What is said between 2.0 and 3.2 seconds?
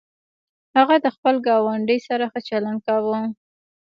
سره ښه چلند کاوه.